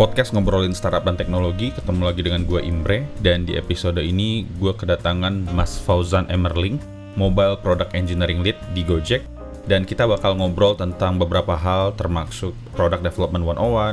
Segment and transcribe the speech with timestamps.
[0.00, 1.76] podcast ngobrolin startup dan teknologi.
[1.76, 6.80] Ketemu lagi dengan gue Imre dan di episode ini gue kedatangan Mas Fauzan Emerling,
[7.20, 9.28] Mobile Product Engineering Lead di Gojek.
[9.68, 13.44] Dan kita bakal ngobrol tentang beberapa hal termasuk Product Development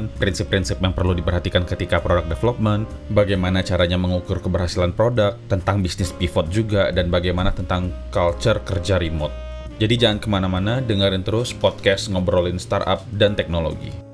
[0.07, 6.15] 101, prinsip-prinsip yang perlu diperhatikan ketika product development, bagaimana caranya mengukur keberhasilan produk, tentang bisnis
[6.15, 9.35] pivot juga, dan bagaimana tentang culture kerja remote.
[9.75, 14.06] Jadi jangan ke mana-mana, dengerin terus podcast ngobrolin startup dan teknologi.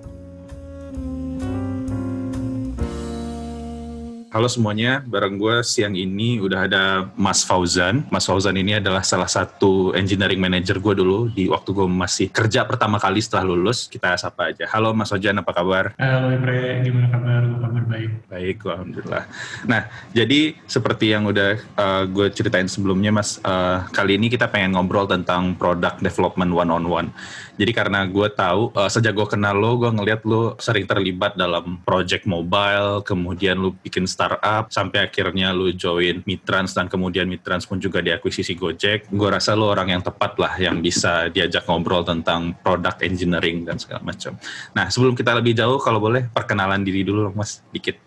[4.33, 8.01] Halo semuanya, bareng gue siang ini udah ada Mas Fauzan.
[8.09, 12.65] Mas Fauzan ini adalah salah satu engineering manager gue dulu di waktu gue masih kerja
[12.65, 13.85] pertama kali setelah lulus.
[13.85, 14.65] Kita sapa aja.
[14.73, 15.93] Halo Mas Fauzan, apa kabar?
[16.01, 17.45] Halo Imre, gimana kabar?
[17.45, 18.09] Gue kabar baik.
[18.25, 19.23] Baik, alhamdulillah.
[19.69, 19.81] Nah,
[20.17, 25.05] jadi seperti yang udah uh, gue ceritain sebelumnya, Mas, uh, kali ini kita pengen ngobrol
[25.05, 27.07] tentang product development one on one.
[27.53, 31.77] Jadi karena gue tahu uh, sejak gue kenal lo, gue ngeliat lo sering terlibat dalam
[31.85, 37.77] project mobile, kemudian lo bikin startup, sampai akhirnya lo join Mitrans dan kemudian Mitrans pun
[37.77, 39.13] juga diakuisisi Gojek.
[39.13, 43.77] Gue rasa lo orang yang tepat lah yang bisa diajak ngobrol tentang product engineering dan
[43.77, 44.33] segala macam.
[44.73, 48.01] Nah sebelum kita lebih jauh, kalau boleh perkenalan diri dulu, Mas, dikit.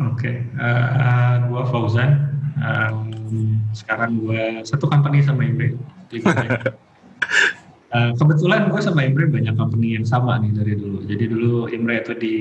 [0.00, 0.36] Oke, okay.
[0.58, 2.10] uh, uh, gue Fauzan.
[2.58, 5.76] Um, sekarang gue satu company sama Imre.
[7.88, 11.08] Uh, kebetulan gue sama Imre banyak company yang sama nih dari dulu.
[11.08, 12.34] Jadi dulu Imre itu di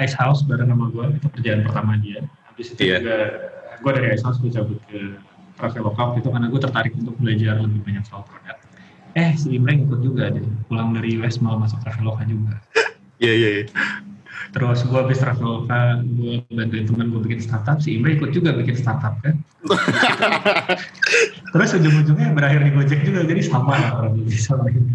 [0.00, 2.24] Ice House bareng sama gue, itu kerjaan pertama dia.
[2.48, 3.00] Habis itu yeah.
[3.04, 3.18] juga
[3.84, 5.20] gue dari Ice House gue cabut ke
[5.60, 8.56] Traveloka itu karena gue tertarik untuk belajar lebih banyak soal produk.
[9.14, 12.56] Eh si Imre ikut juga deh, pulang dari US mau masuk Traveloka juga.
[13.22, 13.46] Iya yeah, iya.
[13.46, 14.14] Yeah, yeah.
[14.54, 18.74] Terus gue habis Traveloka, gue bantuin teman gue bikin startup, si Imre ikut juga bikin
[18.74, 19.38] startup kan.
[21.54, 24.90] Terus ujung-ujungnya berakhir di Gojek juga, jadi sama lah orang lebih sama ini.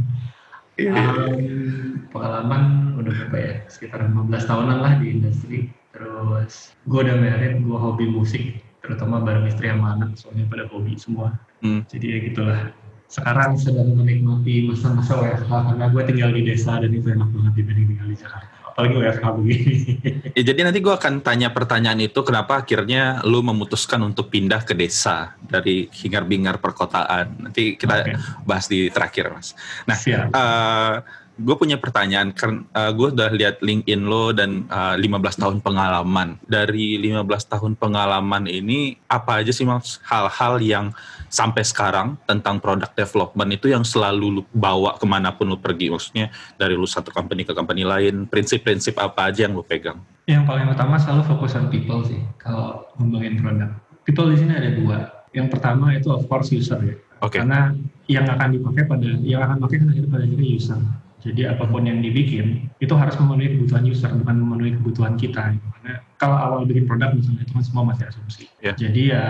[0.80, 3.54] Um, pengalaman udah berapa ya?
[3.72, 5.72] Sekitar 15 tahunan lah di industri.
[5.96, 11.00] Terus gue udah married, gue hobi musik, terutama bareng istri sama anak, soalnya pada hobi
[11.00, 11.40] semua.
[11.64, 11.88] Hmm.
[11.88, 12.76] Jadi ya gitulah.
[13.08, 17.88] Sekarang sedang menikmati masa-masa WFH karena gue tinggal di desa dan itu enak banget dibanding
[17.96, 19.76] tinggal di Jakarta apalagi WFH begini.
[20.40, 24.72] ya, jadi nanti gue akan tanya pertanyaan itu kenapa akhirnya lu memutuskan untuk pindah ke
[24.72, 27.44] desa dari hingar-bingar perkotaan.
[27.44, 28.16] Nanti kita okay.
[28.48, 29.52] bahas di terakhir mas.
[29.84, 30.00] Nah,
[30.32, 30.96] uh,
[31.40, 35.58] gue punya pertanyaan karena uh, gue udah lihat LinkedIn lo dan uh, eh, 15 tahun
[35.64, 36.36] pengalaman.
[36.44, 40.86] Dari 15 tahun pengalaman ini apa aja sih mas hal-hal yang
[41.32, 45.88] sampai sekarang tentang product development itu yang selalu lu bawa ke mana pun lu pergi
[45.88, 46.28] maksudnya
[46.60, 50.04] dari lu satu company ke company lain prinsip-prinsip apa aja yang lu pegang?
[50.28, 53.72] Yang paling utama selalu fokus on people sih kalau ngembangin produk.
[54.04, 54.98] People di sini ada dua.
[55.32, 56.96] Yang pertama itu of course user ya.
[57.20, 57.44] Okay.
[57.44, 57.76] Karena
[58.10, 60.80] yang akan dipakai pada yang akan pakai akhirnya pada akhirnya user
[61.20, 65.52] jadi apa pun yang dibikin itu harus memenuhi kebutuhan user bukan memenuhi kebutuhan kita.
[65.52, 68.44] Karena kalau awal bikin produk misalnya itu kan semua masih asumsi.
[68.64, 68.76] Yeah.
[68.80, 69.26] Jadi ya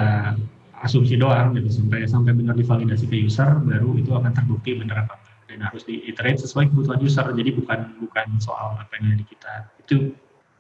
[0.85, 5.17] asumsi doang gitu sampai sampai benar divalidasi ke user baru itu akan terbukti benar apa
[5.49, 7.25] dan harus diiterate sesuai kebutuhan user.
[7.25, 9.53] Jadi bukan bukan soal apa yang ada di kita.
[9.81, 9.95] Itu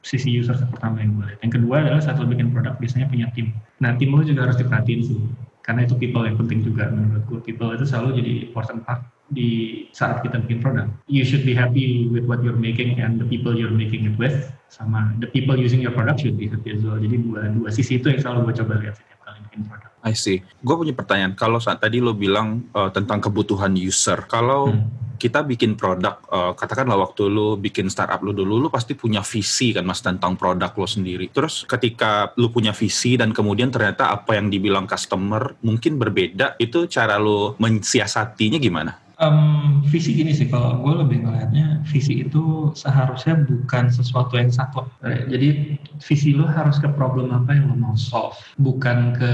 [0.01, 1.37] sisi user pertama yang lihat.
[1.45, 3.53] Yang kedua adalah saat lo bikin produk biasanya punya tim.
[3.85, 5.19] Nah tim lo juga harus diperhatiin sih
[5.61, 7.39] karena itu people yang penting juga menurut gue.
[7.45, 10.87] People itu selalu jadi important part di saat kita bikin produk.
[11.05, 14.49] You should be happy with what you're making and the people you're making it with,
[14.69, 16.97] sama the people using your product should be happy as well.
[16.97, 19.89] Jadi dua dua sisi itu yang selalu gue coba lihat setiap kali bikin produk.
[20.01, 20.41] I see.
[20.63, 21.33] Gue punya pertanyaan.
[21.37, 26.55] Kalau saat tadi lo bilang uh, tentang kebutuhan user, kalau hmm kita bikin produk, uh,
[26.55, 30.71] katakanlah waktu lu bikin startup lu dulu, lu pasti punya visi kan mas tentang produk
[30.71, 31.27] lo sendiri.
[31.27, 36.87] Terus ketika lu punya visi dan kemudian ternyata apa yang dibilang customer mungkin berbeda, itu
[36.87, 38.95] cara lu mensiasatinya gimana?
[39.19, 44.87] Um, visi gini sih, kalau gue lebih ngelihatnya visi itu seharusnya bukan sesuatu yang satu.
[45.03, 49.31] Jadi visi lo harus ke problem apa yang lo mau solve, bukan ke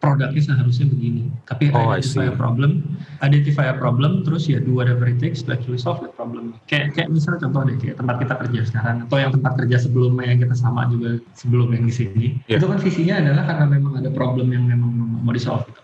[0.00, 1.28] produknya seharusnya begini.
[1.44, 5.52] Tapi oh, identify a problem, identify a problem, terus ya do whatever it takes to
[5.52, 6.56] actually solve the problem.
[6.64, 10.32] Kayak kayak misalnya contoh deh, kayak tempat kita kerja sekarang, atau yang tempat kerja sebelumnya
[10.32, 12.26] yang kita sama juga sebelum yang di sini.
[12.48, 12.56] Yeah.
[12.56, 15.79] Itu kan visinya adalah karena memang ada problem yang memang mau di solve gitu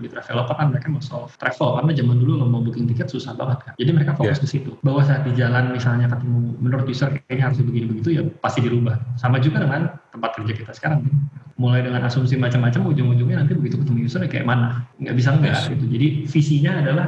[0.00, 1.78] di Traveloka kan mereka mau solve travel?
[1.78, 3.72] Karena zaman dulu mau booking tiket susah banget kan?
[3.76, 4.42] Jadi mereka fokus yeah.
[4.42, 4.70] ke situ.
[4.80, 8.96] Bahwa saat di jalan misalnya ketemu menurut user kayaknya harus begini begitu ya pasti dirubah.
[9.20, 11.14] Sama juga dengan tempat kerja kita sekarang kan?
[11.60, 14.88] Mulai dengan asumsi macam-macam ujung-ujungnya nanti begitu ketemu user ya kayak mana?
[14.96, 15.68] Nggak bisa enggak yes.
[15.68, 15.84] gitu.
[15.86, 17.06] Jadi visinya adalah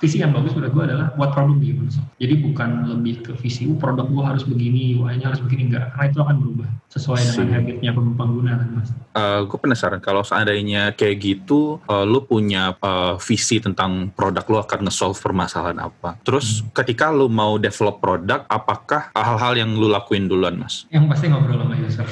[0.00, 1.94] visi yang bagus menurut gue adalah buat produk di solve.
[2.16, 6.06] Jadi bukan lebih ke visi, uh, produk gue harus begini, UI-nya harus begini enggak, karena
[6.08, 8.88] itu akan berubah sesuai dengan habitnya pengguna kan mas.
[8.88, 14.44] Uh, eh, gue penasaran kalau seandainya kayak gitu, uh, lu punya uh, visi tentang produk
[14.48, 16.16] lu akan nge-solve permasalahan apa.
[16.24, 16.72] Terus hmm.
[16.72, 20.88] ketika lu mau develop produk, apakah hal-hal yang lu lakuin duluan mas?
[20.88, 22.08] Yang pasti ngobrol sama user.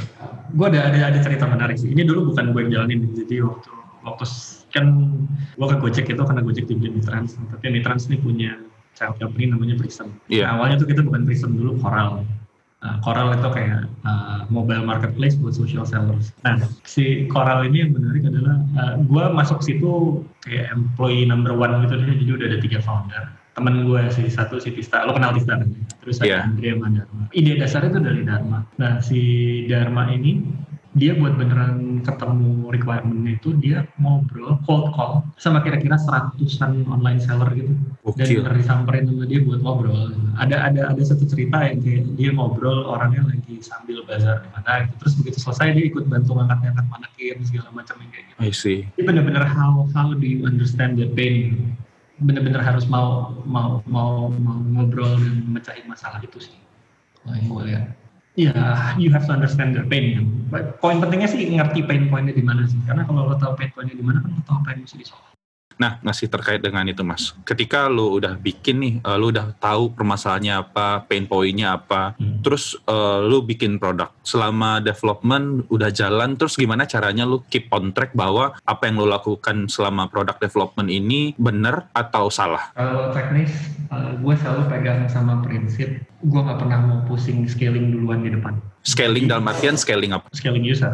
[0.54, 1.88] Gue ada, ada ada cerita menarik sih.
[1.90, 4.24] Ini dulu bukan gue yang jalanin, jadi waktu waktu
[4.70, 4.86] kan
[5.56, 8.60] gue ke Gojek itu karena Gojek dibeli Mitrans tapi Mitrans ini punya
[8.94, 10.50] child company namanya Prism yeah.
[10.50, 12.22] nah, awalnya tuh kita bukan Prism dulu Coral
[12.84, 17.90] uh, Coral itu kayak uh, mobile marketplace buat social sellers nah si Coral ini yang
[17.96, 22.46] menarik adalah uh, eh, gue masuk situ kayak employee number one gitu deh jadi udah
[22.52, 23.24] ada tiga founder
[23.54, 25.70] temen gue si satu si Tista, lo kenal Tista kan?
[26.02, 26.42] Terus ada yeah.
[26.42, 27.30] Andrea Dharma.
[27.30, 28.66] Ide dasarnya itu dari Dharma.
[28.82, 29.20] Nah si
[29.70, 30.42] Dharma ini
[30.94, 37.50] dia buat beneran ketemu requirement itu dia ngobrol cold call sama kira-kira seratusan online seller
[37.50, 37.74] gitu.
[38.06, 38.38] Okay.
[38.38, 40.14] dan disamperin sama dia buat ngobrol.
[40.38, 44.86] Ada ada ada satu cerita yang kayak dia ngobrol orangnya lagi sambil bazar di mana
[44.86, 44.94] gitu.
[45.02, 48.38] Terus begitu selesai dia ikut bantu ngangkat-ngangkat manakin segala macam kayak gitu.
[48.38, 48.78] I see.
[48.94, 51.74] Ini bener-bener how how do you understand the pain?
[52.22, 56.54] Bener-bener harus mau mau mau mau ngobrol dan mecahin masalah itu sih.
[57.26, 58.03] Yang gue lihat
[58.34, 58.52] ya
[58.98, 60.26] you have to understand their pain.
[60.82, 62.78] Poin pentingnya sih ngerti pain pointnya di mana sih.
[62.86, 65.34] Karena kalau lo tahu pain pointnya di mana kan lo tahu apa yang mesti disolve.
[65.76, 67.34] Nah, masih terkait dengan itu, Mas.
[67.42, 72.46] Ketika lu udah bikin nih, uh, lu udah tahu permasalahannya apa, pain point-nya apa, hmm.
[72.46, 74.10] terus uh, lu bikin produk.
[74.22, 79.06] Selama development udah jalan, terus gimana caranya lu keep on track bahwa apa yang lu
[79.10, 82.70] lakukan selama produk development ini benar atau salah?
[82.78, 83.50] Kalau teknis,
[83.90, 88.56] uh, gue selalu pegang sama prinsip, gue nggak pernah mau pusing scaling duluan di depan.
[88.84, 90.28] Scaling dalam artian scaling apa?
[90.30, 90.92] Scaling user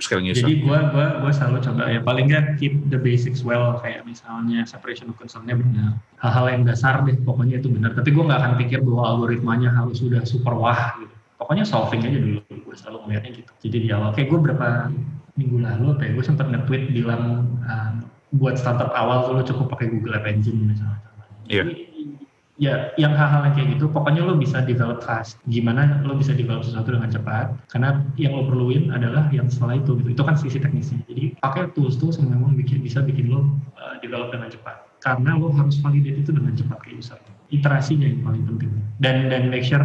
[0.00, 4.02] sekarang Jadi gue gua gua selalu coba ya paling nggak keep the basics well kayak
[4.08, 6.00] misalnya separation of concernnya benar.
[6.18, 7.92] Hal-hal yang dasar deh pokoknya itu benar.
[7.92, 11.14] Tapi gue nggak akan pikir bahwa algoritmanya harus sudah super wah gitu.
[11.40, 12.40] Pokoknya solving aja dulu.
[12.48, 13.52] Gue selalu melihatnya gitu.
[13.68, 14.68] Jadi di awal kayak gue berapa
[15.36, 18.00] minggu lalu kayak gue sempat nge-tweet bilang uh,
[18.36, 21.00] buat startup awal tuh lo cukup pakai Google App Engine misalnya.
[21.46, 21.64] Iya.
[21.68, 21.89] Yeah
[22.60, 25.40] ya yang hal-hal yang kayak gitu pokoknya lo bisa develop fast.
[25.48, 29.96] Gimana lo bisa develop sesuatu dengan cepat karena yang lo perluin adalah yang setelah itu
[30.04, 30.12] gitu.
[30.12, 31.00] Itu kan sisi teknisnya.
[31.08, 33.48] Jadi pakai tools tools yang memang bikin bisa bikin lo
[33.80, 34.76] uh, develop dengan cepat.
[35.00, 37.16] Karena lo harus validate itu dengan cepat ke user
[37.50, 38.70] iterasinya yang paling penting.
[39.02, 39.82] Dan dan make sure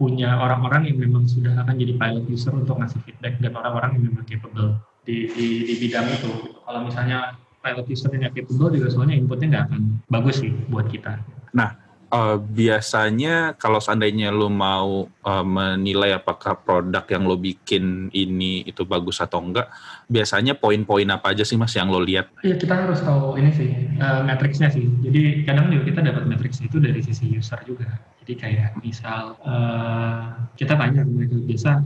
[0.00, 4.04] punya orang-orang yang memang sudah akan jadi pilot user untuk ngasih feedback dan orang-orang yang
[4.08, 6.56] memang capable di, di, di bidang itu.
[6.64, 11.20] Kalau misalnya pilot user yang capable juga soalnya inputnya nggak akan bagus sih buat kita.
[11.50, 11.80] Nah,
[12.10, 18.82] uh, biasanya kalau seandainya lo mau uh, menilai apakah produk yang lo bikin ini itu
[18.84, 19.70] bagus atau enggak,
[20.10, 22.28] biasanya poin-poin apa aja sih mas yang lo lihat?
[22.42, 23.70] Iya kita harus tahu ini sih
[24.02, 24.84] uh, matriksnya sih.
[25.00, 27.88] Jadi kadang juga kita dapat matriks itu dari sisi user juga.
[28.20, 31.80] Jadi kayak misal uh, kita tanya mereka biasa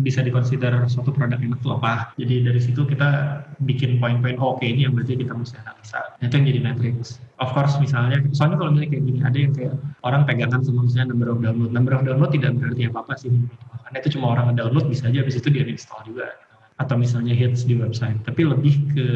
[0.00, 2.14] bisa dikonsider suatu produk enak itu apa.
[2.14, 6.00] Jadi dari situ kita bikin poin-poin oh, oke okay, ini yang berarti kita mesti analisa.
[6.22, 7.18] Nah, itu yang jadi matrix.
[7.42, 9.74] Of course misalnya, soalnya kalau misalnya kayak gini ada yang kayak
[10.06, 11.70] orang pegangan sama misalnya number of download.
[11.74, 13.30] Number of download tidak berarti apa-apa sih.
[13.84, 16.26] Karena itu cuma orang download bisa aja habis itu dia install juga.
[16.78, 18.16] Atau misalnya hits di website.
[18.24, 19.06] Tapi lebih ke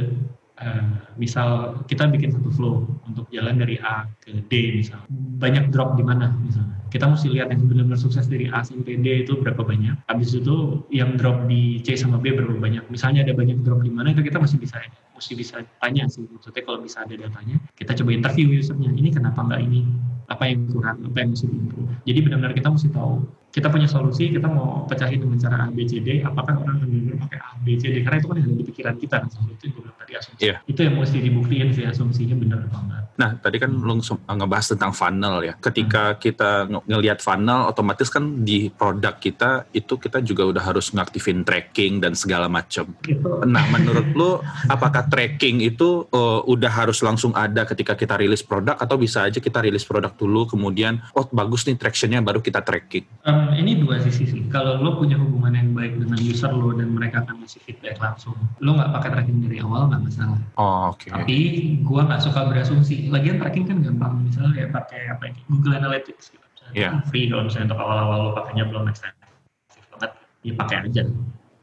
[0.60, 0.86] uh,
[1.18, 5.02] misal kita bikin satu flow untuk jalan dari A ke D misal.
[5.40, 9.26] Banyak drop di mana misalnya kita mesti lihat yang benar-benar sukses dari A sampai D
[9.26, 9.98] itu berapa banyak.
[10.06, 12.86] Habis itu yang drop di C sama B berapa banyak.
[12.86, 14.78] Misalnya ada banyak drop di mana itu kita masih bisa
[15.14, 16.26] mesti bisa tanya sih.
[16.26, 18.90] Maksudnya kalau bisa ada datanya kita coba interview usernya.
[18.90, 19.86] Ini kenapa nggak ini?
[20.24, 21.92] Apa yang kurang apa yang mesti diimprove?
[22.04, 23.14] Jadi benar-benar kita mesti tahu.
[23.54, 26.26] Kita punya solusi kita mau pecahin dengan cara A B C D.
[26.26, 28.02] Apakah orang akan benar pakai A B C D?
[28.02, 29.28] Karena itu kan yang ada di pikiran kita kan?
[29.30, 30.42] Itu yang gue bilang tadi asumsi.
[30.42, 30.58] Yeah.
[30.66, 33.02] itu yang mesti dibuktiin sih asumsinya benar apa enggak.
[33.14, 35.54] Nah tadi kan lu ngebahas tentang funnel ya.
[35.54, 36.18] Ketika hmm.
[36.18, 42.02] kita ngelihat funnel otomatis kan di produk kita itu kita juga udah harus ngaktifin tracking
[42.02, 42.90] dan segala macam.
[43.06, 43.28] Gitu.
[43.46, 44.30] Nah, menurut lu
[44.74, 49.38] apakah tracking itu uh, udah harus langsung ada ketika kita rilis produk atau bisa aja
[49.38, 53.04] kita rilis produk dulu kemudian oh bagus nih tractionnya baru kita tracking?
[53.26, 54.42] Um, ini dua sisi sih.
[54.52, 58.36] Kalau lo punya hubungan yang baik dengan user lo dan mereka akan ngasih feedback langsung,
[58.60, 60.38] lo nggak pakai tracking dari awal nggak masalah.
[60.56, 61.04] Oh, oke.
[61.04, 61.10] Okay.
[61.10, 61.38] Tapi
[61.82, 63.08] gua nggak suka berasumsi.
[63.10, 64.24] Lagian tracking kan gampang.
[64.26, 67.04] Misalnya ya pakai apa ya, Google Analytics gitu yeah.
[67.12, 70.10] free kalau misalnya untuk awal-awal lo pakainya belum ekstensif banget
[70.46, 71.02] ya pakai aja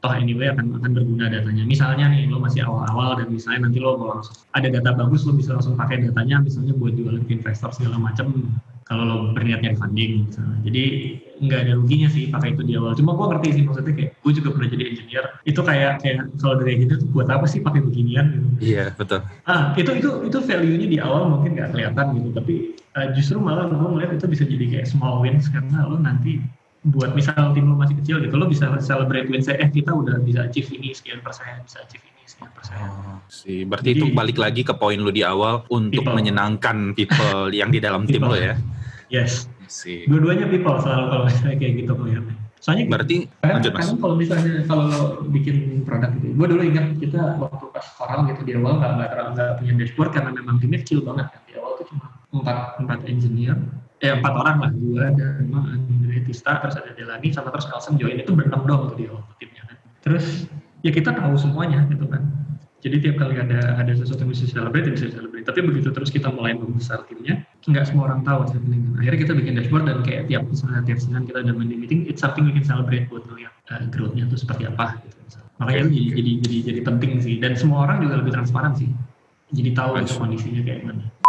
[0.02, 1.62] toh anyway akan akan berguna datanya.
[1.62, 5.32] Misalnya nih lo masih awal-awal dan misalnya nanti lo mau langsung ada data bagus lo
[5.38, 8.50] bisa langsung pakai datanya misalnya buat jualan ke investor segala macam
[8.82, 10.58] kalau lo berniat nyari funding misalnya.
[10.66, 10.84] jadi
[11.42, 12.98] nggak ada ruginya sih pakai itu di awal.
[12.98, 15.24] Cuma gue ngerti sih maksudnya kayak gue juga pernah jadi engineer.
[15.46, 18.46] Itu kayak kayak kalau dari gitu tuh buat apa sih pakai beginian gitu?
[18.58, 19.22] Iya betul.
[19.46, 22.54] Ah itu itu itu value nya di awal mungkin nggak kelihatan gitu tapi
[22.98, 26.42] uh, justru malah gue melihat itu bisa jadi kayak small wins karena lo nanti
[26.82, 30.18] buat misal tim lo masih kecil gitu lo bisa celebrate win saya eh kita udah
[30.18, 32.74] bisa achieve ini sekian persen bisa achieve ini sekian persen.
[32.74, 33.62] Oh, sih.
[33.62, 36.14] Berarti Jadi, itu balik lagi ke poin lo di awal untuk people.
[36.18, 38.58] menyenangkan people yang di dalam tim lo ya.
[39.14, 39.46] Yes.
[39.70, 40.04] Sih.
[40.10, 44.84] Dua-duanya people selalu kalau misalnya kayak gitu melihatnya soalnya berarti karena, lanjut, kalau misalnya kalau
[44.86, 45.02] lo
[45.34, 49.08] bikin produk gitu gue dulu ingat kita waktu pas koral gitu di awal nggak nggak
[49.10, 51.26] terlalu nggak punya dashboard karena memang timnya kecil banget.
[51.26, 53.58] Kan di awal tuh cuma empat empat engineer
[53.98, 58.20] eh empat orang lah gue dan Andre Tista terus ada Delani sama terus Elson join.
[58.20, 59.08] Itu berenam dong tuh di
[59.40, 59.76] timnya kan.
[60.04, 60.44] Terus
[60.84, 62.20] ya kita tahu semuanya gitu kan.
[62.82, 66.34] Jadi tiap kali ada ada sesuatu yang bisa celebrate bisa celebrate tapi begitu terus kita
[66.34, 70.42] mulai membesar timnya nggak semua orang tahu sebenarnya akhirnya kita bikin dashboard dan kayak tiap
[70.50, 73.86] misalnya tiap senin kita ada meeting meeting it's something we can celebrate buat ngeliat uh,
[73.86, 75.38] growth-nya itu seperti apa gitu.
[75.62, 75.94] Makanya okay.
[75.94, 77.34] jadi, jadi jadi jadi penting sih.
[77.38, 78.90] Dan semua orang juga lebih transparan sih.
[79.54, 81.21] Jadi tahu itu kondisinya kayak gimana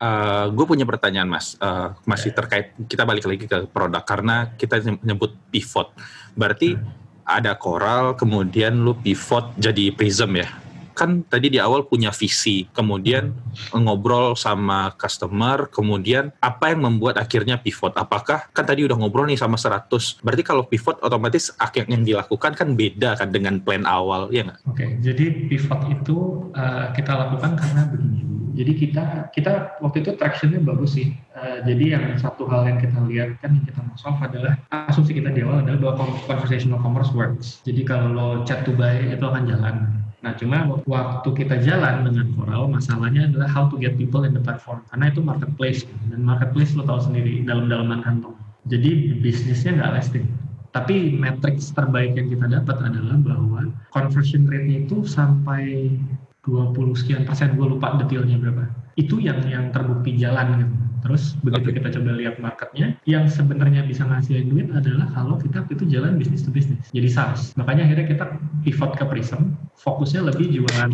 [0.00, 4.48] Uh, eh, gue punya pertanyaan mas, uh, masih terkait kita balik lagi ke produk karena
[4.56, 5.92] kita nyebut pivot.
[6.32, 7.28] Berarti hmm.
[7.28, 10.48] ada Coral, kemudian lu pivot jadi Prism ya?
[10.96, 13.32] Kan tadi di awal punya visi, kemudian
[13.76, 17.92] ngobrol sama customer, kemudian apa yang membuat akhirnya pivot?
[17.96, 22.56] Apakah kan tadi udah ngobrol nih sama 100, berarti kalau pivot otomatis akhirnya yang dilakukan
[22.56, 24.64] kan beda kan dengan plan awal, ya nggak?
[24.64, 26.16] Oke, okay, jadi pivot itu
[26.56, 28.30] uh, kita lakukan karena begini
[28.60, 31.16] jadi kita kita waktu itu tractionnya bagus sih.
[31.32, 34.60] Uh, jadi yang satu hal yang kita lihat kan yang kita solve adalah
[34.92, 37.64] asumsi kita di awal adalah bahwa conversational commerce works.
[37.64, 39.76] Jadi kalau lo chat to buy itu akan jalan.
[40.20, 44.42] Nah, cuma waktu kita jalan dengan Coral, masalahnya adalah how to get people in the
[44.44, 44.84] platform.
[44.92, 48.36] Karena itu marketplace, dan marketplace lo tahu sendiri, dalam-dalaman kantong.
[48.68, 50.28] Jadi bisnisnya nggak lasting.
[50.76, 55.96] Tapi matrix terbaik yang kita dapat adalah bahwa conversion rate-nya itu sampai
[56.44, 58.68] 20 sekian persen gue lupa detailnya berapa.
[58.96, 60.74] Itu yang yang terbukti jalan gitu.
[61.00, 61.76] Terus begitu okay.
[61.80, 66.44] kita coba lihat marketnya yang sebenarnya bisa ngasih duit adalah kalau kita itu jalan bisnis
[66.44, 67.56] to bisnis jadi SaaS.
[67.56, 68.24] Makanya akhirnya kita
[68.64, 70.92] pivot ke Prism fokusnya lebih jualan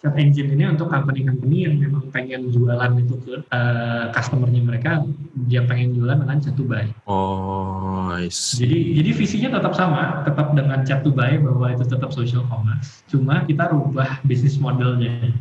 [0.00, 5.04] chat engine ini untuk company-company yang memang pengen jualan itu ke uh, customernya mereka
[5.44, 6.88] dia pengen jualan dengan chat to buy.
[7.04, 8.64] Oh, I see.
[8.64, 13.04] Jadi jadi visinya tetap sama, tetap dengan chat to buy bahwa itu tetap social commerce.
[13.12, 15.36] Cuma kita rubah bisnis modelnya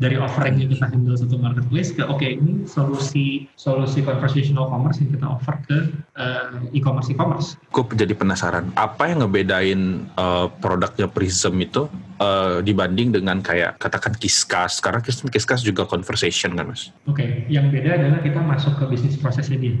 [0.00, 4.96] dari offering yang kita handle satu marketplace ke oke okay, ini solusi solusi conversational commerce
[5.04, 5.78] yang kita offer ke
[6.16, 7.60] uh, e-commerce e-commerce.
[7.68, 11.84] Gue jadi penasaran apa yang ngebedain uh, produknya Prism itu
[12.20, 16.94] uh, dibanding dengan kayak katakan Kiskas karena Kiskas juga conversation kan mas?
[17.08, 17.28] Oke, okay.
[17.48, 19.74] yang beda adalah kita masuk ke bisnis prosesnya dia.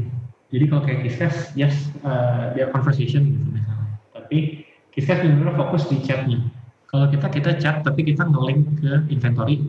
[0.50, 4.00] Jadi kalau kayak Kiskas, yes uh, dia conversation gitu misalnya.
[4.16, 6.42] Tapi Kiskas benar-benar fokus di chatnya.
[6.90, 9.62] Kalau kita kita chat tapi kita nge-link ke inventory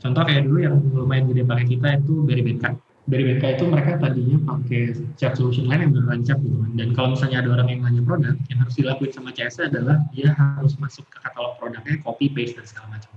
[0.00, 2.24] Contoh kayak dulu yang lumayan gede pakai kita itu
[3.10, 3.42] Beribeka.
[3.42, 4.80] Beribeka itu mereka tadinya pakai
[5.18, 6.70] chat solution lain yang chat gitu kan.
[6.78, 10.30] Dan kalau misalnya ada orang yang nanya produk, yang harus dilakuin sama CS adalah dia
[10.30, 13.10] harus masuk ke katalog produknya, copy paste dan segala macam.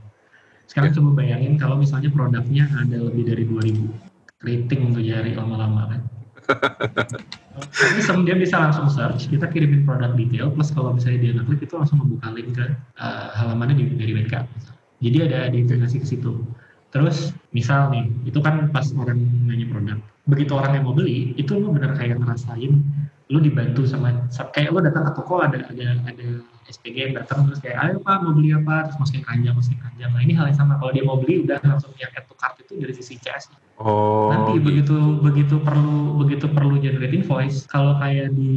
[0.66, 6.02] Sekarang coba bayangin kalau misalnya produknya ada lebih dari 2000 rating untuk jari lama-lama kan.
[7.64, 11.74] Tapi dia bisa langsung search, kita kirimin produk detail, plus kalau misalnya dia ngeklik itu
[11.78, 12.66] langsung membuka link ke
[13.00, 14.36] uh, halamannya di dari BNK.
[15.04, 16.42] Jadi ada integrasi ke situ.
[16.92, 19.98] Terus misal nih, itu kan pas orang nanya produk.
[20.26, 22.82] Begitu orang yang mau beli, itu lu bener kayak ngerasain
[23.34, 24.14] lu dibantu sama
[24.54, 26.28] kayak lu datang ke toko ada ada ada
[26.70, 28.88] SPG yang datang terus kayak ayo pak mau beli apa?
[28.88, 30.78] Terus masukin keranjang masukin keranjang nah ini hal yang sama.
[30.78, 33.50] Kalau dia mau beli udah langsung yang add to cart itu dari sisi CS
[33.82, 34.66] oh nanti gitu.
[34.70, 38.54] begitu begitu perlu begitu perlu generate invoice kalau kayak di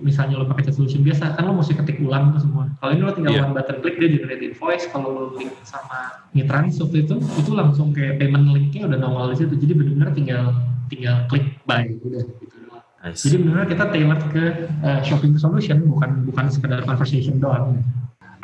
[0.00, 2.72] misalnya lo pakai chat solution biasa kan lo mesti ketik ulang tuh semua.
[2.80, 3.44] Kalau ini lo tinggal yeah.
[3.44, 4.88] one button klik dia generate invoice.
[4.88, 9.44] Kalau lo link sama Mitrans waktu itu itu langsung kayak payment linknya udah nongol di
[9.44, 9.54] situ.
[9.60, 10.44] Jadi benar-benar tinggal
[10.88, 12.59] tinggal klik buy udah gitu
[13.00, 14.44] jadi benar kita tailor ke
[14.84, 17.80] uh, shopping solution bukan bukan sekedar conversation doang.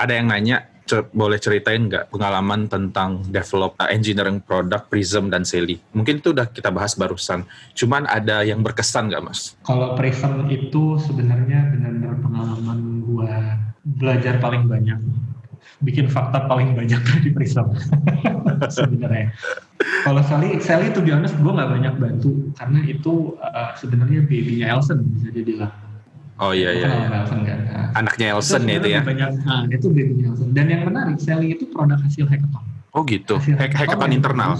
[0.01, 0.65] Ada yang nanya
[1.13, 5.77] boleh ceritain nggak pengalaman tentang develop uh, engineering produk Prism dan Sally?
[5.93, 7.45] Mungkin itu udah kita bahas barusan.
[7.77, 9.61] Cuman ada yang berkesan nggak mas?
[9.61, 14.99] Kalau Prism itu sebenarnya benar-benar pengalaman gua belajar paling banyak
[15.85, 17.73] bikin fakta paling banyak di Prism
[18.73, 19.33] sebenarnya.
[20.07, 25.05] Kalau Sally, Sally itu biasa gue nggak banyak bantu karena itu uh, sebenarnya babynya Elson
[25.05, 25.73] bisa dibilang.
[26.37, 26.89] Oh iya iya.
[26.89, 27.09] iya.
[27.25, 27.59] Elson kan.
[27.65, 29.01] Nah, Anaknya Elson itu, itu ya.
[29.05, 30.49] Banyak, nah, itu babynya Elson.
[30.57, 32.65] Dan yang menarik Sally itu produk hasil hackathon.
[32.97, 33.37] Oh gitu.
[33.37, 34.53] Hasil hackathon, hackathon internal.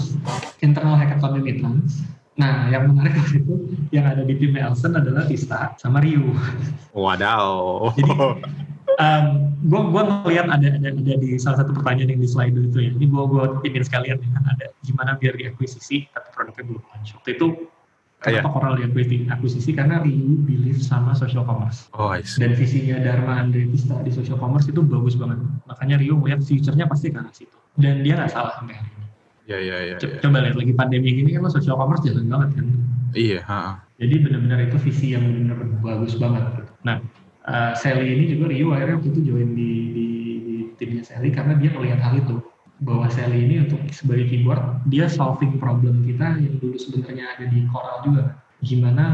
[0.61, 2.05] Internal hackathon Midlands
[2.37, 3.53] Nah, yang menarik waktu itu
[3.89, 6.37] yang ada di tim Elson adalah Tista sama Ryu.
[6.93, 7.91] Wadaw.
[7.97, 8.13] Jadi
[8.97, 9.25] um,
[9.65, 12.91] gue gua ngeliat ada, ada ada di salah satu pertanyaan yang di slide itu ya.
[12.93, 14.29] Ini gue gue tipin sekalian ya.
[14.57, 17.09] Ada gimana biar diakuisisi tapi produknya belum launch.
[17.17, 17.47] Waktu itu
[18.17, 18.53] Kenapa yeah.
[18.57, 19.77] Coral diakuisisi?
[19.77, 21.85] Karena Ryu believe sama social commerce.
[21.93, 22.41] Oh, I see.
[22.41, 25.37] Dan visinya Dharma Andre Tista di social commerce itu bagus banget.
[25.69, 27.53] Makanya Ryu melihat future-nya pasti ke arah situ.
[27.77, 29.05] Dan dia nggak salah sampai hari ini.
[29.47, 29.95] Iya, iya, iya.
[30.01, 32.65] Coba lihat lagi pandemi gini kan lo social commerce jalan banget kan.
[33.13, 33.39] Iya.
[33.45, 33.85] Ha.
[34.01, 36.43] Jadi benar-benar itu visi yang benar bagus banget.
[36.81, 36.97] Nah,
[37.47, 40.07] uh, Sally ini juga Rio akhirnya waktu itu join di, di,
[40.43, 42.37] di timnya Sally karena dia melihat hal itu
[42.83, 44.61] bahwa Sally ini untuk sebagai keyboard
[44.91, 48.23] dia solving problem kita yang dulu sebenarnya ada di Coral juga
[48.61, 49.05] gimana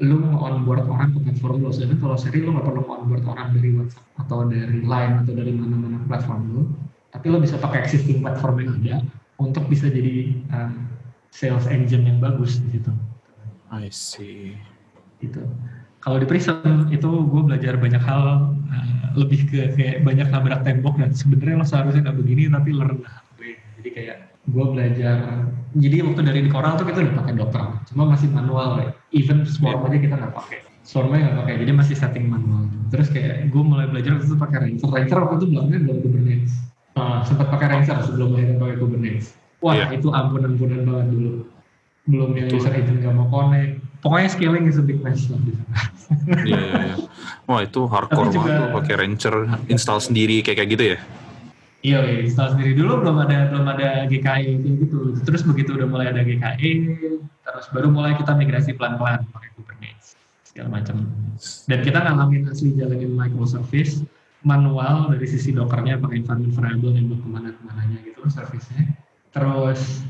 [0.00, 3.72] lu onboard orang ke platform lo sebenarnya kalau seri lu nggak perlu onboard orang dari
[3.72, 6.62] WhatsApp atau dari Line atau dari mana-mana platform lo
[7.12, 8.96] tapi lo bisa pakai existing platform yang ada
[9.40, 10.72] untuk bisa jadi uh,
[11.32, 12.92] sales engine yang bagus di situ.
[13.68, 14.56] I see.
[15.20, 15.44] Itu.
[16.06, 21.02] Kalau di Prism itu gue belajar banyak hal uh, lebih ke kayak banyak nabrak tembok
[21.02, 23.02] dan sebenarnya lo seharusnya nggak begini tapi learn
[23.82, 25.16] Jadi kayak gue belajar.
[25.74, 28.80] Jadi waktu dari di Coral tuh kita udah pakai Docker, cuma masih manual.
[28.80, 28.90] Ya.
[29.10, 29.88] Even Swarm yeah.
[29.90, 30.58] aja kita nggak pakai.
[30.86, 32.70] Swarmnya nggak pakai, jadi masih setting manual.
[32.94, 34.86] Terus kayak gue mulai belajar itu pakai Rancher.
[34.86, 36.52] Rancher waktu itu belakangnya belum Kubernetes
[36.96, 39.26] uh, sempat pakai Rancher sebelum akhirnya pakai Kubernetes.
[39.60, 39.88] Wah yeah.
[39.92, 41.32] itu ampun-ampunan banget dulu.
[42.06, 43.82] Belum yang user agent nggak mau connect.
[44.00, 45.74] Pokoknya scaling is a big mess lah di sana.
[46.46, 46.96] Iya, iya, iya.
[47.46, 49.34] Wah itu hardcore banget tuh pakai Rancher,
[49.70, 50.98] install sendiri kayak kayak gitu ya?
[51.86, 54.98] Iya, iya, install sendiri dulu belum ada belum ada GKE kayak gitu.
[55.22, 56.70] Terus begitu udah mulai ada GKE,
[57.46, 61.06] terus baru mulai kita migrasi pelan-pelan pakai Kubernetes segala macam.
[61.70, 64.02] Dan kita ngalamin asli jalanin microservice
[64.46, 68.94] manual dari sisi dockernya pakai environment variable nembak ke mana ke mananya gitu service-nya
[69.34, 70.06] terus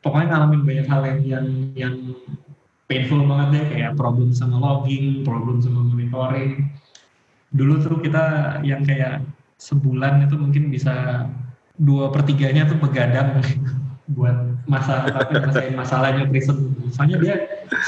[0.00, 1.94] pokoknya ngalamin banyak hal yang yang yang
[2.86, 6.70] painful banget deh kayak problem sama logging problem sama monitoring.
[7.54, 9.22] Dulu tuh kita yang kayak
[9.58, 11.26] sebulan itu mungkin bisa
[11.76, 13.42] dua pertiganya tuh begadang
[14.16, 16.74] buat masalah tapi masalah masalahnya Prism.
[16.94, 17.34] Soalnya dia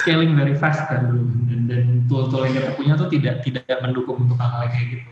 [0.02, 1.22] scaling very fast kan dulu.
[1.46, 5.08] Dan, dan tool-tool yang kita punya tuh tidak tidak mendukung untuk hal-hal kayak gitu.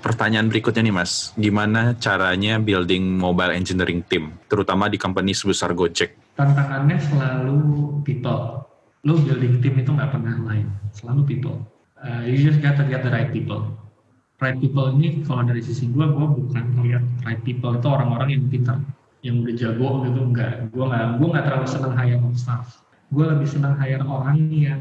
[0.00, 6.16] Pertanyaan berikutnya nih Mas, gimana caranya building mobile engineering team, terutama di company sebesar Gojek?
[6.40, 7.60] Tantangannya selalu
[8.00, 8.69] people.
[9.06, 11.56] Lo building team itu nggak pernah lain, selalu people.
[12.00, 13.64] Uh, you just gotta get the right people.
[14.40, 18.44] Right people ini kalau dari sisi gue, gue bukan melihat right people itu orang-orang yang
[18.48, 18.80] pintar,
[19.20, 20.68] yang udah jago gitu, enggak.
[20.72, 22.84] Gue nggak, gue nggak terlalu senang hire staff.
[23.12, 24.80] Gue lebih senang hire orang yang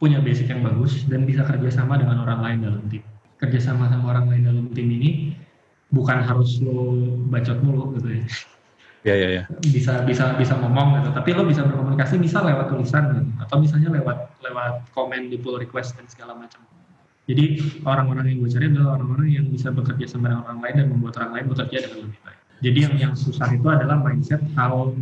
[0.00, 3.04] punya basic yang bagus dan bisa kerjasama dengan orang lain dalam tim
[3.40, 5.32] kerjasama sama orang lain dalam tim ini
[5.88, 6.92] bukan harus lo
[7.32, 8.24] bacot mulu gitu ya.
[9.00, 9.42] Ya, ya, ya.
[9.64, 11.08] Bisa bisa bisa ngomong gitu.
[11.16, 13.24] Tapi lo bisa berkomunikasi misal lewat tulisan gitu.
[13.40, 16.60] atau misalnya lewat lewat komen di pull request dan segala macam.
[17.24, 20.86] Jadi orang-orang yang gue cari adalah orang-orang yang bisa bekerja sama dengan orang lain dan
[20.90, 22.38] membuat orang lain bekerja dengan lebih baik.
[22.60, 24.92] Jadi yang yang susah itu adalah mindset how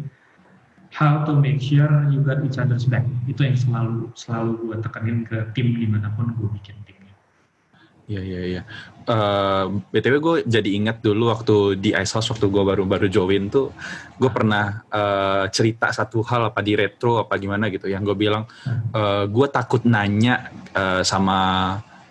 [0.94, 3.02] how to make sure you got each other's back.
[3.26, 6.97] Itu yang selalu selalu gue tekenin ke tim di mana pun gue bikin tim.
[8.09, 8.62] Iya iya iya.
[9.05, 13.53] Uh, btw gue jadi ingat dulu waktu di Ice House waktu gue baru baru join
[13.53, 13.73] tuh,
[14.16, 18.49] gue pernah uh, cerita satu hal apa di retro apa gimana gitu, yang gue bilang
[18.97, 21.38] uh, eh, gue takut nanya uh, sama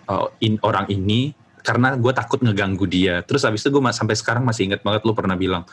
[0.06, 1.34] uh, in, orang ini
[1.66, 3.26] karena gue takut ngeganggu dia.
[3.26, 5.66] Terus habis itu gue sampai sekarang masih ingat banget lu pernah bilang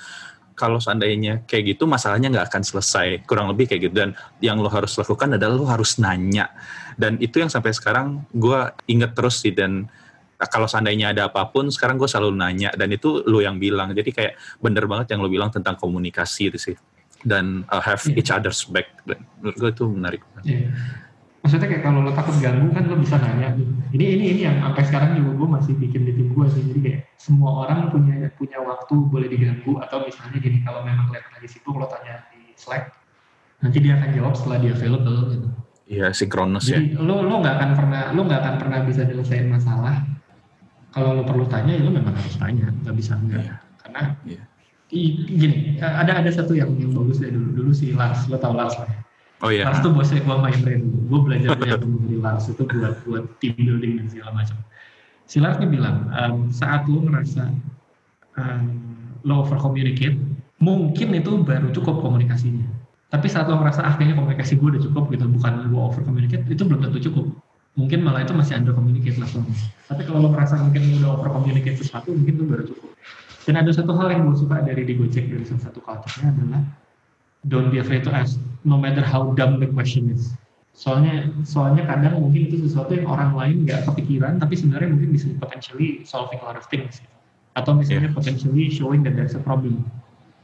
[0.55, 3.21] kalau seandainya kayak gitu masalahnya nggak akan selesai.
[3.29, 3.93] Kurang lebih kayak gitu.
[3.93, 6.49] Dan yang lo harus lakukan adalah lo harus nanya.
[6.95, 9.51] Dan itu yang sampai sekarang gue inget terus sih.
[9.51, 9.85] Dan
[10.35, 13.95] kalau seandainya ada apa pun sekarang gue selalu nanya dan itu lo yang bilang.
[13.95, 16.75] Jadi kayak bener banget yang lo bilang tentang komunikasi itu sih.
[17.25, 18.19] Dan uh, have yeah.
[18.19, 18.91] each other's back.
[19.39, 20.21] Menurut gue itu menarik.
[20.43, 20.71] Yeah.
[21.45, 23.53] maksudnya kayak kalau lo takut ganggu kan lo bisa nanya.
[23.93, 26.63] Ini ini ini yang sampai sekarang juga gue masih bikin di tim gue sih.
[26.73, 29.77] Jadi kayak semua orang punya punya waktu boleh diganggu.
[29.77, 33.05] Atau misalnya gini kalau memang kelihatan lagi situ lo tanya di Slack
[33.61, 35.47] nanti dia akan jawab setelah dia available gitu.
[35.85, 36.81] Iya, sinkronus ya.
[36.97, 40.14] Lo lo nggak akan pernah lo nggak akan pernah bisa nyelesain masalah
[40.95, 42.71] kalau lo perlu tanya ya lo memang harus tanya.
[42.87, 43.43] Nggak bisa enggak.
[43.43, 43.59] Yeah.
[43.83, 44.43] karena yeah.
[44.95, 48.31] I, gini ada ada satu yang yang bagus ya dulu dulu si Lars.
[48.31, 48.99] Lo tau Lars lah ya?
[49.43, 49.67] Oh iya.
[49.67, 53.59] Lars tuh bosnya gue main brand gue belajar banyak dari Lars itu buat buat team
[53.59, 54.57] building dan segala macam.
[55.27, 57.51] Si Lars nih bilang um, saat lo merasa
[58.39, 58.63] um,
[59.27, 60.15] lo over communicate
[60.63, 62.71] mungkin itu baru cukup komunikasinya.
[63.11, 65.27] Tapi saat lo merasa akhirnya komunikasi gue udah cukup gitu.
[65.27, 67.35] Bukan gue over communicate itu belum tentu cukup
[67.75, 69.27] mungkin malah itu masih under communicate lah
[69.85, 72.91] tapi kalau lo merasa mungkin udah over communicate sesuatu mungkin itu baru cukup.
[73.45, 76.61] Dan ada satu hal yang gue suka dari di Gojek dari salah satu culture-nya adalah
[77.45, 80.33] don't be afraid to ask no matter how dumb the question is.
[80.73, 85.29] Soalnya soalnya kadang mungkin itu sesuatu yang orang lain nggak kepikiran tapi sebenarnya mungkin bisa
[85.37, 87.05] potentially solving a lot of things.
[87.53, 88.17] Atau misalnya yeah.
[88.17, 89.85] potentially showing that there's a problem.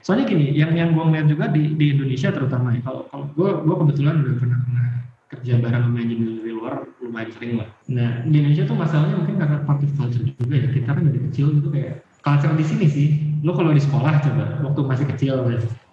[0.06, 3.50] Soalnya gini yang yang gue ngeliat juga di di Indonesia terutama ya kalau kalau gue
[3.66, 4.91] gue kebetulan udah pernah pernah
[5.32, 7.68] kerja bareng sama engineer dari luar lumayan sering lah.
[7.88, 11.20] Nah di Indonesia tuh masalahnya mungkin karena part of culture juga ya kita kan dari
[11.32, 13.08] kecil gitu kayak culture di sini sih.
[13.42, 15.48] Lo kalau di sekolah coba waktu masih kecil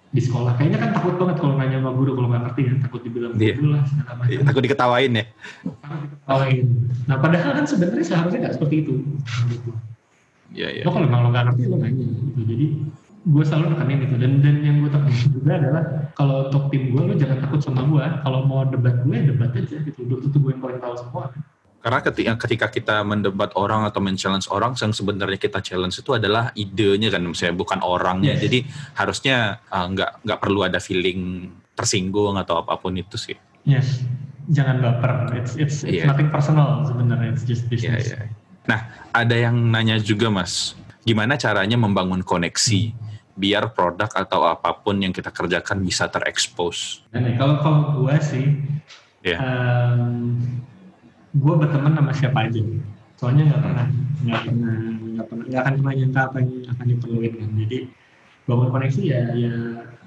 [0.08, 0.58] di sekolah.
[0.58, 3.54] Kayaknya kan takut banget kalau nanya sama guru kalau nggak ngerti kan takut dibilang yeah.
[3.54, 4.32] guru lah segala macam.
[4.34, 5.24] Yeah, takut diketawain ya?
[5.86, 6.66] Takut diketawain.
[7.06, 8.94] Nah padahal kan sebenarnya seharusnya nggak seperti itu.
[10.50, 10.82] Iya, iya.
[10.82, 12.40] Lo kalau memang lo nggak ngerti lo nanya gitu.
[12.42, 12.66] Jadi
[13.28, 14.16] gue selalu nekanin itu.
[14.16, 15.82] Dan dan yang gue tekanin juga adalah
[16.16, 19.76] kalau untuk tim gue lo jangan takut sama gue kalau mau debat gue debat aja
[19.84, 20.00] gitu.
[20.08, 21.24] Belum tentu gue yang paling tahu semua.
[21.78, 26.50] Karena ketika ketika kita mendebat orang atau men-challenge orang yang sebenarnya kita challenge itu adalah
[26.58, 28.34] idenya kan misalnya bukan orangnya.
[28.34, 28.42] Yes.
[28.48, 28.58] jadi
[28.98, 29.36] harusnya
[29.70, 33.36] uh, nggak nggak perlu ada feeling tersinggung atau apa pun itu sih.
[33.62, 34.02] Yes.
[34.48, 35.38] Jangan baper.
[35.38, 36.08] It's it's, it's yeah.
[36.08, 37.36] nothing personal sebenarnya.
[37.36, 38.10] It's just business.
[38.10, 38.32] yeah, yeah.
[38.66, 38.80] nah
[39.14, 40.74] ada yang nanya juga mas.
[41.06, 42.80] Gimana caranya membangun koneksi?
[42.90, 43.07] hmm
[43.38, 47.06] biar produk atau apa pun yang kita kerjakan bisa terekspos.
[47.14, 48.44] Nah, kalau kalau gue sih,
[49.22, 49.38] yeah.
[49.38, 50.42] um,
[51.38, 52.58] gue berteman sama siapa aja.
[53.14, 53.86] Soalnya nggak pernah,
[54.26, 54.76] nggak pernah,
[55.14, 57.50] nggak pernah, nggak akan pernah nyangka apa yang akan diperluin kan.
[57.62, 57.78] Jadi
[58.50, 59.54] bangun koneksi ya, ya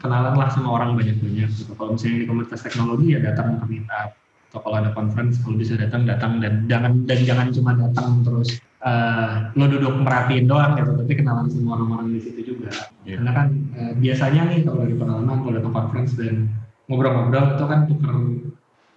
[0.03, 1.47] kenalan lah sama orang banyak-banyak.
[1.47, 1.71] Gitu.
[1.71, 4.11] Kalau misalnya di komunitas teknologi ya datang ke meetup
[4.51, 8.59] atau kalau ada conference kalau bisa datang datang dan jangan dan jangan cuma datang terus
[8.81, 12.69] uh, lo duduk merhatiin doang gitu tapi kenalan semua orang-orang di situ juga
[13.05, 13.17] yeah.
[13.21, 16.35] karena kan uh, biasanya nih kalau lagi pengalaman kalau datang conference dan
[16.89, 18.15] ngobrol-ngobrol itu kan tukar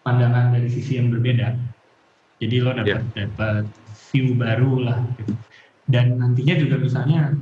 [0.05, 1.57] pandangan dari sisi yang berbeda
[2.41, 3.29] jadi lo dapat yeah.
[3.29, 3.65] dapat
[4.11, 5.33] view baru lah gitu.
[5.91, 7.35] dan nantinya juga misalnya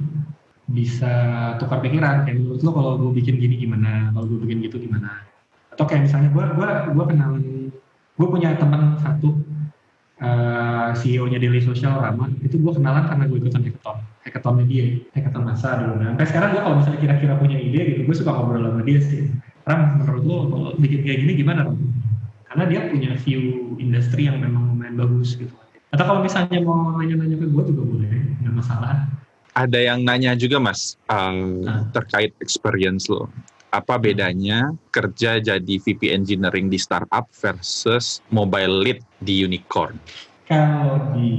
[0.72, 1.12] bisa
[1.58, 5.20] tukar pikiran kayak menurut lo kalau gue bikin gini gimana kalau gue bikin gitu gimana
[5.74, 7.44] atau kayak misalnya gue gue gue kenalan
[8.12, 9.40] gue punya teman satu
[10.22, 10.51] uh,
[10.94, 14.84] CEO-nya Daily Social Rama itu gue kenalan karena gue ikutan hackathon hackathonnya dia
[15.16, 18.30] hackathon masa dulu nah sampai sekarang gue kalau misalnya kira-kira punya ide gitu gue suka
[18.32, 19.22] ngobrol sama dia sih
[19.62, 21.76] Ram menurut lo kalau bikin kayak gini gimana Ram?
[22.52, 23.42] karena dia punya view
[23.80, 25.54] industri yang memang lumayan bagus gitu
[25.92, 28.10] atau kalau misalnya mau nanya-nanya ke gue juga boleh
[28.44, 29.08] nggak masalah
[29.52, 31.84] ada yang nanya juga mas um, nah.
[31.92, 33.28] terkait experience lo
[33.72, 39.96] apa bedanya kerja jadi VP engineering di startup versus mobile lead di unicorn?
[40.52, 41.32] Kalau di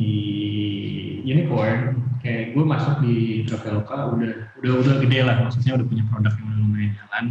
[1.21, 6.33] unicorn, kayak gue masuk di Traveloka udah udah udah gede lah, maksudnya udah punya produk
[6.33, 7.25] yang lumayan jalan.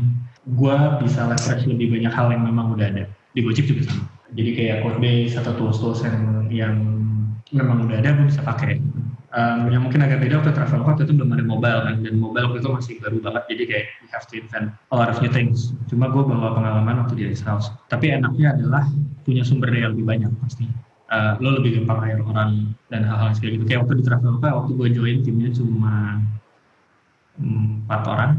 [0.55, 3.05] Gue bisa leverage lebih banyak hal yang memang udah ada.
[3.35, 4.07] Di Gojek juga sama.
[4.31, 6.17] Jadi kayak code base atau tools-tools yang,
[6.55, 6.75] yang
[7.51, 8.79] memang udah ada gue bisa pakai.
[9.33, 11.99] Um, yang mungkin agak beda waktu travel waktu itu belum ada mobile kan.
[11.99, 13.43] Dan mobile waktu itu masih baru banget.
[13.51, 15.75] Jadi kayak you have to invent a lot of new things.
[15.91, 17.75] Cuma gue bawa pengalaman waktu di Ice House.
[17.91, 18.87] Tapi enaknya adalah
[19.27, 20.71] punya sumber daya lebih banyak pasti
[21.13, 23.65] uh, lo lebih gampang hire orang dan hal-hal kayak gitu.
[23.69, 26.25] Kayak waktu di travel waktu gue join timnya cuma
[27.37, 28.33] empat orang.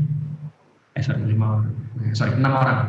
[0.98, 1.74] Eh sorry lima orang.
[2.02, 2.80] Eh, sorry enam orang.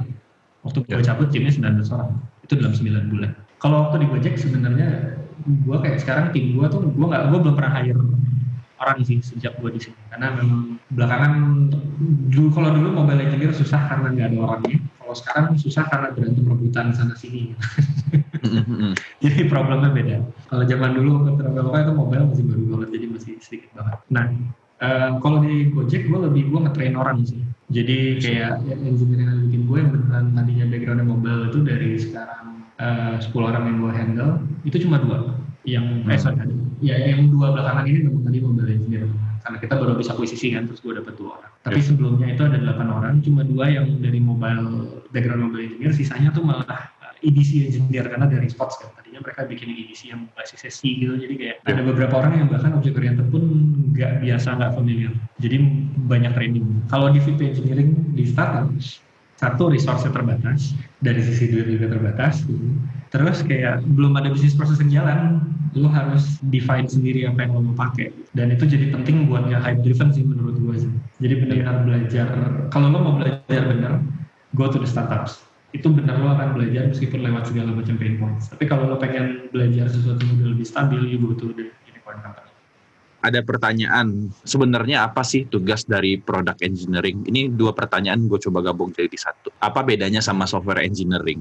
[0.64, 2.10] Waktu gue cabut timnya 19 orang.
[2.40, 3.30] Itu dalam 9 bulan.
[3.60, 7.56] Kalau waktu di Gojek sebenarnya gue kayak sekarang tim gue tuh gue nggak gue belum
[7.56, 8.00] pernah hire
[8.80, 10.00] orang sih sejak gue di sini.
[10.12, 11.32] Karena memang belakangan
[12.32, 14.78] dulu kalau dulu mobile engineer susah karena nggak ada orangnya.
[15.04, 17.52] Kalau sekarang susah karena berantem rebutan sana sini
[19.24, 20.16] jadi problemnya beda.
[20.50, 23.98] Kalau zaman dulu travel itu mobile masih baru banget jadi masih sedikit banget.
[24.12, 24.24] Nah
[24.84, 27.40] uh, kalau di Gojek gue lebih gue ngetrain orang sih.
[27.72, 32.46] Jadi kayak engineer yang bikin gue yang beneran tadinya backgroundnya mobile itu dari sekarang
[32.78, 34.32] uh, 10 orang yang gue handle
[34.68, 35.18] itu cuma dua.
[35.64, 36.12] Yang hmm.
[36.12, 36.54] eh sorry ada
[36.84, 39.06] ya yang dua belakangan ini memang tadi mobile engineer.
[39.44, 41.52] Karena kita baru bisa akuisisi kan terus gue dapat dua orang.
[41.64, 41.88] Tapi yeah.
[41.88, 44.64] sebelumnya itu ada delapan orang cuma dua yang dari mobile
[45.08, 46.92] background mobile engineer sisanya tuh malah
[47.24, 48.92] EDC engineer karena dari spots kan.
[49.00, 51.16] Tadinya mereka bikin EDC yang basis sesi gitu.
[51.16, 51.72] Jadi kayak yeah.
[51.72, 53.42] ada beberapa orang yang bahkan objek oriented pun
[53.96, 55.12] nggak biasa nggak familiar.
[55.40, 55.56] Jadi
[56.04, 56.64] banyak training.
[56.92, 58.68] Kalau di VP engineering di startup
[59.40, 60.76] satu resource terbatas.
[61.00, 62.44] Dari sisi duit juga terbatas.
[62.44, 62.68] Gitu.
[63.14, 65.38] terus kayak belum ada bisnis proses yang jalan
[65.78, 68.10] lo harus define sendiri apa yang lo mau pakai.
[68.34, 70.90] Dan itu jadi penting buat nggak hype driven sih menurut gue sih.
[71.22, 72.26] Jadi benar-benar belajar.
[72.74, 74.02] Kalau lo mau belajar benar
[74.58, 75.42] go to the startups
[75.74, 79.50] itu benar lo akan belajar meskipun lewat segala macam pain points tapi kalau lo pengen
[79.50, 82.54] belajar sesuatu yang lebih stabil you go to the unicorn company
[83.24, 87.24] ada pertanyaan sebenarnya apa sih tugas dari product engineering?
[87.24, 89.48] Ini dua pertanyaan gue coba gabung jadi satu.
[89.64, 91.40] Apa bedanya sama software engineering?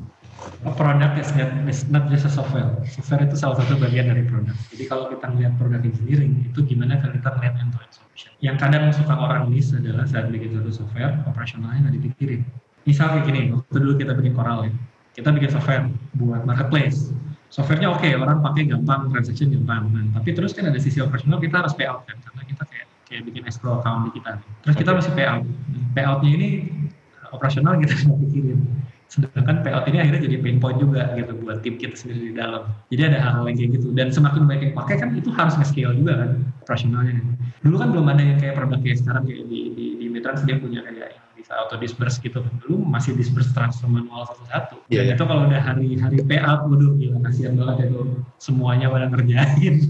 [0.64, 2.72] Product is not, is not just a software.
[2.88, 4.56] Software itu salah satu bagian dari produk.
[4.72, 8.32] Jadi kalau kita melihat product engineering itu gimana kalau kita melihat end-to-end solution.
[8.40, 12.48] Yang kadang suka orang miss adalah saat bikin satu software operasionalnya nggak dipikirin.
[12.84, 14.74] Misal kayak gini waktu dulu kita bikin Coral ya.
[15.14, 15.86] Kita bikin software
[16.18, 17.14] buat marketplace.
[17.54, 19.86] Softwarenya oke okay, orang pakai gampang transaction gampang.
[19.94, 23.22] Nah, tapi terus kan ada sisi operasional kita harus payout kan karena kita kayak kayak
[23.30, 24.42] bikin escrow account di kita.
[24.66, 25.44] Terus kita masih payout
[25.94, 26.50] payoutnya ini
[27.30, 28.60] operasional kita nggak pikirin.
[29.06, 32.66] Sedangkan payout ini akhirnya jadi pain point juga gitu buat tim kita sendiri di dalam.
[32.90, 33.88] Jadi ada hal-hal yang kayak gitu.
[33.94, 36.30] Dan semakin banyak yang pakai kan itu harus nge-scale juga kan
[36.66, 37.22] operasionalnya.
[37.62, 40.58] Dulu kan belum ada yang kayak produk kayak sekarang kayak di, di, di Mitrans dia
[40.58, 44.80] punya kayak bisa auto disperse gitu dulu masih disperse transfer manual satu-satu.
[44.88, 45.20] Yeah, yeah.
[45.20, 49.76] itu kalau udah hari hari payout waduh gila kasihan banget itu semuanya pada ngerjain.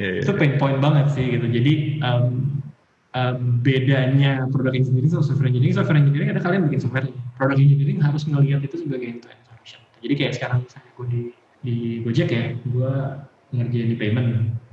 [0.00, 0.22] Yeah, yeah.
[0.24, 1.44] itu pain point banget sih gitu.
[1.44, 2.56] Jadi um,
[3.12, 5.76] um, bedanya produk engineering sama software engineering.
[5.76, 7.04] Software engineering ada kalian bikin software.
[7.36, 9.80] Produk engineering harus ngelihat itu sebagai end to end solution.
[10.00, 11.20] Jadi kayak sekarang misalnya gue di
[11.60, 12.92] di Gojek ya gue
[13.52, 14.28] ngerjain di payment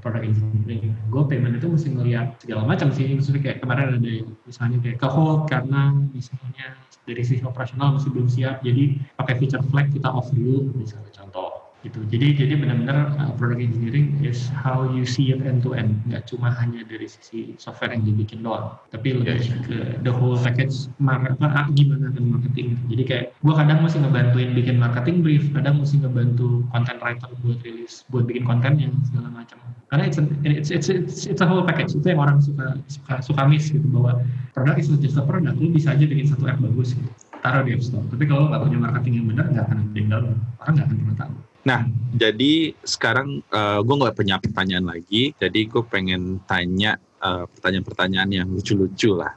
[0.08, 0.96] product engineering.
[1.12, 3.12] Gue payment itu mesti ngeliat segala macam sih.
[3.12, 4.00] Maksudnya kayak kemarin ada
[4.48, 8.64] misalnya kayak ke hold karena misalnya dari sisi operasional masih belum siap.
[8.64, 11.57] Jadi pakai feature flag kita off dulu misalnya contoh
[11.88, 12.04] gitu.
[12.12, 16.28] Jadi jadi benar-benar uh, product engineering is how you see it end to end, nggak
[16.28, 19.64] cuma hanya dari sisi software yang dibikin doang, tapi lebih yeah.
[19.64, 22.76] ke the whole package market, ah, gimana kan marketing.
[22.92, 27.60] Jadi kayak gue kadang mesti ngebantuin bikin marketing brief, kadang mesti ngebantu content writer buat
[27.64, 29.58] rilis, buat bikin kontennya segala macam.
[29.88, 33.42] Karena it's, it's, it's, it's, it's a whole package itu yang orang suka suka suka
[33.48, 34.20] miss gitu bahwa
[34.52, 37.08] produk is just a product, lu bisa aja bikin satu app bagus gitu
[37.48, 38.06] taruh di App Store.
[38.12, 40.38] Tapi kalau nggak punya marketing yang benar, nggak akan ada yang download.
[40.60, 41.34] Orang nggak akan pernah tahu.
[41.68, 41.80] Nah,
[42.16, 48.30] jadi sekarang uh, eh, gue nggak punya pertanyaan lagi, jadi gue pengen tanya eh, pertanyaan-pertanyaan
[48.32, 49.36] yang lucu-lucu lah.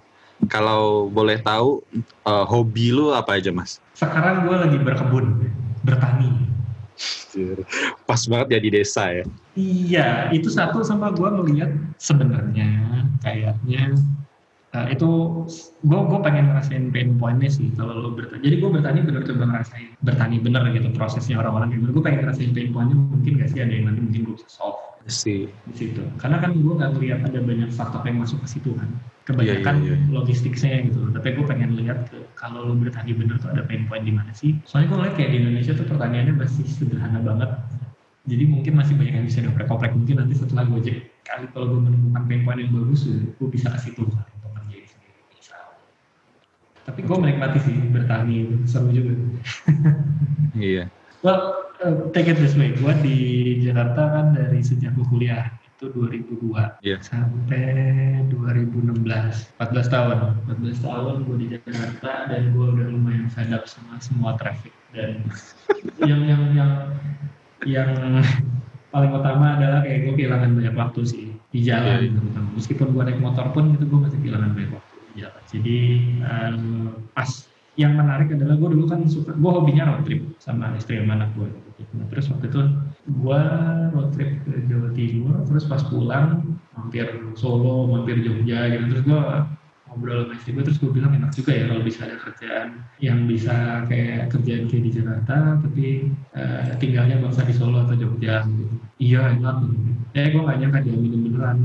[0.48, 1.84] Kalau boleh tahu,
[2.24, 3.76] uh, hobi lu apa aja, Mas?
[3.92, 5.52] Sekarang gue lagi berkebun,
[5.84, 6.32] bertani.
[8.08, 9.24] Pas banget ya di desa ya.
[9.52, 11.68] Iya, itu satu sama gue melihat
[12.00, 13.92] sebenarnya kayaknya
[14.76, 15.08] uh, itu
[15.86, 19.44] gue gue pengen ngerasain pain pointnya sih kalau lo bertani jadi gue bertani bener coba
[19.50, 23.60] ngerasain bertani bener gitu prosesnya orang-orang gimana gue pengen ngerasain pain pointnya mungkin gak sih
[23.62, 26.02] ada yang nanti mungkin gue bisa solve sih di situ.
[26.20, 28.88] Karena kan gue nggak melihat ada banyak faktor yang masuk ke situ kan.
[29.24, 30.12] Kebanyakan yeah, yeah, yeah.
[30.12, 31.00] logistiknya gitu.
[31.14, 34.32] Tapi gue pengen lihat ke kalau lo bertani bener tuh ada pain point di mana
[34.36, 34.58] sih.
[34.68, 37.50] Soalnya gue lihat kayak di Indonesia tuh pertanyaannya masih sederhana banget.
[38.28, 41.80] Jadi mungkin masih banyak yang bisa dioprek-oprek mungkin nanti setelah gue cek kali kalau gue
[41.88, 44.06] menemukan pain point yang bagus gue bisa kasih tuh
[46.88, 49.12] tapi gue menikmati sih bertani seru juga
[50.56, 50.88] iya
[51.20, 53.18] well uh, take it this way gue di
[53.64, 55.48] Jakarta kan dari sejak gue kuliah
[55.80, 57.00] itu 2002 yeah.
[57.00, 59.56] sampai 2016 14
[59.88, 64.76] tahun 14 tahun gue di Jakarta dan gue udah lumayan fed up sama semua traffic
[64.92, 65.24] dan
[66.08, 66.72] yang yang yang
[67.64, 67.90] yang
[68.92, 72.12] paling utama adalah kayak gue kehilangan banyak waktu sih di jalan yeah.
[72.12, 72.40] Iya.
[72.60, 75.78] meskipun gue naik motor pun itu gue masih kehilangan banyak waktu ya jadi
[76.22, 81.00] um, pas yang menarik adalah gue dulu kan suka gue hobinya road trip sama istri
[81.00, 81.48] sama anak gue
[81.96, 82.62] nah, terus waktu itu
[83.08, 83.42] gue
[83.94, 89.22] road trip ke Jawa Timur terus pas pulang mampir Solo mampir Jogja gitu terus gue
[89.90, 92.68] ngobrol sama istri gue terus gue bilang enak juga ya kalau bisa ada kerjaan
[93.02, 93.54] yang bisa
[93.90, 95.86] kayak kerjaan kayak di Jakarta tapi
[96.36, 98.76] uh, tinggalnya bangsa di Solo atau Jogja gitu.
[99.02, 99.56] iya enak.
[100.10, 101.58] Ya gue gak nyangka diaminin beneran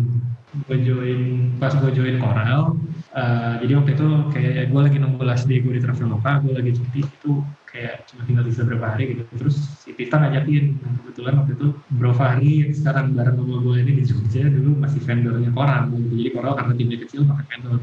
[0.64, 1.22] gue join
[1.60, 2.80] pas gue join Coral
[3.16, 6.76] Uh, jadi waktu itu kayak gue lagi nunggu last day gue di Traveloka, gue lagi
[6.76, 7.32] cuti itu
[7.64, 9.24] kayak cuma tinggal bisa berapa hari gitu.
[9.40, 13.76] Terus si Pita ngajakin, nah, kebetulan waktu itu Bro Fahri yang sekarang bareng sama gue
[13.88, 15.96] ini di Jogja dulu masih vendornya Coral.
[15.96, 16.12] Gitu.
[16.12, 17.80] Jadi Coral karena timnya kecil pakai vendor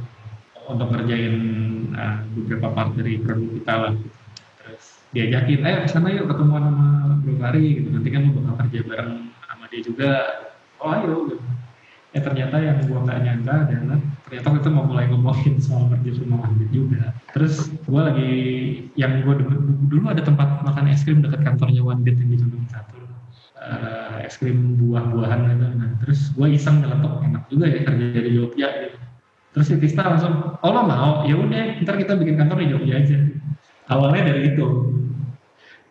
[0.68, 1.34] untuk ngerjain
[1.96, 3.92] uh, beberapa part dari produk kita lah.
[4.60, 4.84] Terus
[5.16, 6.88] diajakin, ayo ke sana yuk ketemuan sama
[7.24, 7.88] Bro Fahri gitu.
[7.88, 10.10] Nanti kan lu bakal kerja bareng sama dia juga.
[10.76, 11.40] Oh ayo gitu.
[12.12, 13.98] Ya ternyata yang gue nggak nyangka adalah
[14.28, 17.16] ternyata kita mau mulai ngomongin soal kerja rumah Andit juga.
[17.32, 18.32] Terus gue lagi
[19.00, 19.56] yang gue dulu,
[19.88, 23.00] dulu ada tempat makan es krim dekat kantornya One Bit yang di Condong Satu.
[23.56, 25.66] Uh, es krim buah-buahan gitu.
[25.72, 28.98] Nah, terus gue iseng nyeletuk enak juga ya kerja di Jogja gitu.
[29.52, 31.24] Terus si Tista langsung, oh lo mau?
[31.24, 33.18] Ya udah, ntar kita bikin kantor di Jogja aja.
[33.88, 34.66] Awalnya dari itu.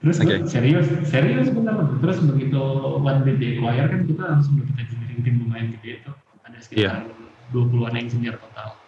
[0.01, 0.41] Terus okay.
[0.45, 1.97] serius, serius bener.
[1.97, 2.61] Terus begitu
[3.01, 6.11] One Bit di acquire kan kita langsung engineering tim lumayan gede itu.
[6.47, 8.79] Ada sekitar yeah 20-an engineer total.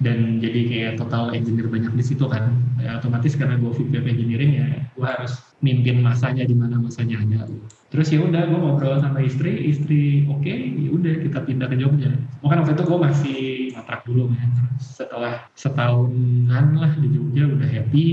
[0.00, 2.56] Dan jadi kayak total engineer banyak di situ kan.
[2.80, 7.44] Ya, otomatis karena gue VP engineering ya gue harus mimpin masanya di mana masanya ada.
[7.92, 11.76] Terus ya udah gue ngobrol sama istri istri oke okay, ya udah kita pindah ke
[11.76, 12.16] Jogja.
[12.40, 13.38] Mungkin waktu itu gue masih
[13.76, 14.48] kontrak dulu kan
[14.80, 18.06] setelah setahunan lah di Jogja udah happy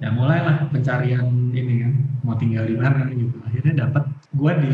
[0.00, 1.92] ya mulailah pencarian ini kan
[2.24, 3.36] mau tinggal di mana gitu.
[3.44, 4.72] Akhirnya dapat gue di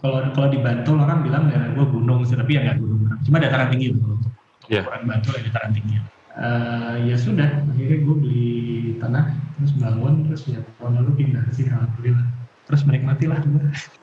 [0.00, 3.00] kalau kalau di Bantul orang bilang ya gue gunung sih tapi ya nggak gunung.
[3.24, 4.16] Cuma dataran tinggi loh.
[4.16, 4.32] Untuk,
[4.68, 4.84] yeah.
[4.84, 5.96] ukuran Bantul ya dataran tinggi.
[6.36, 8.52] Uh, ya sudah akhirnya gue beli
[9.00, 12.26] tanah terus bangun terus ya tahun lalu pindah sih alhamdulillah.
[12.66, 13.38] Terus menikmati lah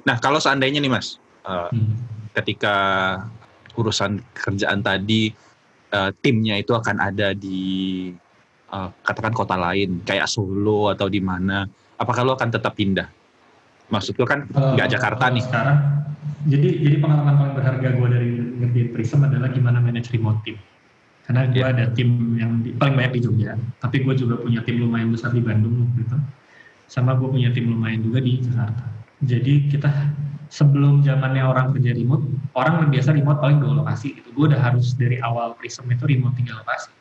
[0.07, 1.93] nah kalau seandainya nih mas uh, hmm.
[2.39, 2.75] ketika
[3.75, 5.35] urusan kerjaan tadi
[5.91, 8.09] uh, timnya itu akan ada di
[8.71, 11.67] uh, katakan kota lain kayak Solo atau di mana
[11.99, 13.07] apakah lo akan tetap pindah
[13.93, 15.43] maksud gue kan nggak uh, Jakarta nih.
[15.45, 15.77] sekarang
[16.49, 18.29] jadi jadi pengalaman paling berharga gue dari
[18.59, 20.57] ngerjain Prism adalah gimana manage remote team.
[21.23, 21.71] Karena gue yeah.
[21.71, 25.31] ada tim yang di, paling banyak di Jogja tapi gue juga punya tim lumayan besar
[25.31, 26.19] di Bandung gitu
[26.91, 28.83] sama gue punya tim lumayan juga di Jakarta.
[29.23, 29.87] Jadi kita
[30.51, 32.27] sebelum zamannya orang kerja remote
[32.59, 34.35] orang biasa remote paling dua lokasi gitu.
[34.35, 36.91] Gue udah harus dari awal Prism itu remote tiga lokasi.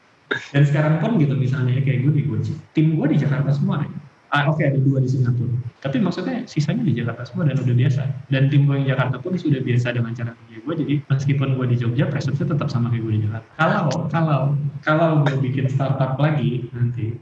[0.55, 3.91] Dan sekarang pun gitu misalnya kayak gue di Gojek tim gue di Jakarta semua deh
[4.33, 5.53] ah, oke okay, ada dua di Singapura.
[5.85, 8.03] Tapi maksudnya sisanya di Jakarta semua dan udah biasa.
[8.33, 11.67] Dan tim gue yang Jakarta pun sudah biasa dengan cara kerja gue jadi meskipun gue
[11.75, 13.49] di Jogja pressure tetap sama kayak gue di Jakarta.
[13.59, 14.41] Kalau kalau
[14.81, 17.19] kalau gue bikin startup lagi nanti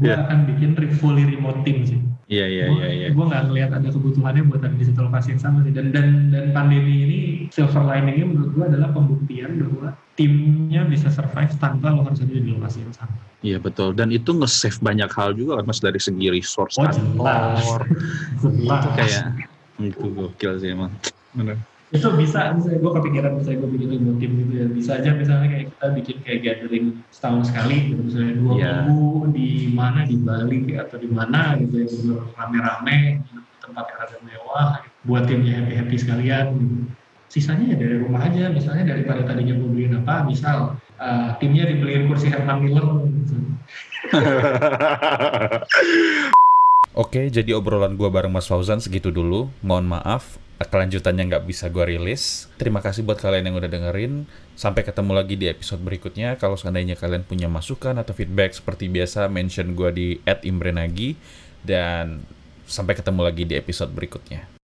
[0.00, 0.24] gue yeah.
[0.24, 2.00] akan bikin fully remote team sih
[2.32, 2.88] Iya iya iya.
[2.88, 3.06] iya.
[3.12, 5.72] Gue nggak ngelihat ada kebutuhannya buat ada di satu lokasi yang sama sih.
[5.76, 7.18] Dan dan dan pandemi ini
[7.52, 12.56] silver liningnya menurut gue adalah pembuktian bahwa timnya bisa survive tanpa lo harus ada di
[12.56, 13.12] lokasi yang sama.
[13.44, 13.92] Iya betul.
[13.92, 17.84] Dan itu nge-save banyak hal juga kan mas dari segi resource oh, kantor.
[18.40, 19.22] itu kayak
[19.84, 20.88] itu gokil sih emang.
[21.36, 25.12] Benar itu bisa misalnya gue kepikiran misalnya gue bikin remote team gitu ya bisa aja
[25.12, 28.88] misalnya kayak kita bikin kayak gathering setahun sekali gitu misalnya dua yeah.
[28.88, 31.88] minggu di mana di Bali atau di mana gitu ya
[32.40, 33.20] rame-rame
[33.60, 34.96] tempat yang ada mewah gitu.
[35.04, 36.76] buat timnya happy happy sekalian gitu.
[37.28, 42.08] sisanya ya dari rumah aja misalnya daripada tadinya gue beliin apa misal uh, timnya dibeliin
[42.08, 43.36] kursi Herman Miller gitu.
[46.92, 49.48] Oke, jadi obrolan gue bareng Mas Fauzan segitu dulu.
[49.64, 52.52] Mohon maaf kelanjutannya nggak bisa gue rilis.
[52.60, 54.28] Terima kasih buat kalian yang udah dengerin.
[54.54, 56.36] Sampai ketemu lagi di episode berikutnya.
[56.36, 61.16] Kalau seandainya kalian punya masukan atau feedback seperti biasa, mention gue di @imbrenagi
[61.64, 62.22] dan
[62.68, 64.61] sampai ketemu lagi di episode berikutnya.